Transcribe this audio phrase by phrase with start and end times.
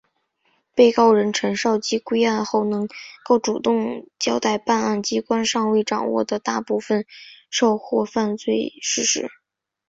[0.73, 2.87] 被告人陈绍基归案后能
[3.23, 7.05] 够主动交代办案机关尚未掌握的大部分
[7.51, 9.29] 受贿犯罪事实。